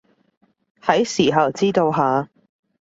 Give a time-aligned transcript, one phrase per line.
[0.81, 2.27] 喺時候知道下